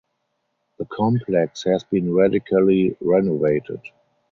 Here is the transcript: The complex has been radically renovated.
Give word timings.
The 0.79 0.85
complex 0.85 1.61
has 1.65 1.83
been 1.83 2.11
radically 2.15 2.97
renovated. 3.01 3.81